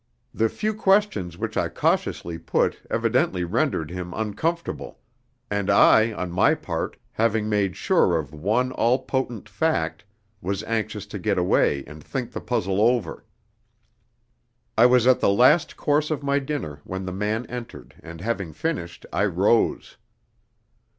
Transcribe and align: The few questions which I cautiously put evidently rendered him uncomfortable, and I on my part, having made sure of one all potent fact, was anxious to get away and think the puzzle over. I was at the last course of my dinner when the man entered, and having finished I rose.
The 0.33 0.49
few 0.49 0.73
questions 0.73 1.37
which 1.37 1.55
I 1.55 1.69
cautiously 1.69 2.39
put 2.39 2.79
evidently 2.89 3.43
rendered 3.43 3.91
him 3.91 4.15
uncomfortable, 4.15 4.97
and 5.51 5.69
I 5.69 6.11
on 6.13 6.31
my 6.31 6.55
part, 6.55 6.97
having 7.11 7.47
made 7.47 7.75
sure 7.75 8.17
of 8.17 8.33
one 8.33 8.71
all 8.71 8.97
potent 8.97 9.47
fact, 9.47 10.03
was 10.41 10.63
anxious 10.63 11.05
to 11.05 11.19
get 11.19 11.37
away 11.37 11.83
and 11.85 12.03
think 12.03 12.31
the 12.31 12.41
puzzle 12.41 12.81
over. 12.81 13.25
I 14.75 14.87
was 14.87 15.05
at 15.05 15.19
the 15.19 15.29
last 15.29 15.77
course 15.77 16.09
of 16.09 16.23
my 16.23 16.39
dinner 16.39 16.81
when 16.83 17.05
the 17.05 17.13
man 17.13 17.45
entered, 17.45 17.93
and 18.01 18.21
having 18.21 18.53
finished 18.53 19.05
I 19.13 19.25
rose. 19.25 19.97